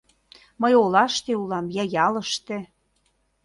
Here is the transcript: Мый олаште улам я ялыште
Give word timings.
Мый 0.61 0.73
олаште 0.83 1.31
улам 1.41 1.65
я 1.81 1.83
ялыште 2.05 2.57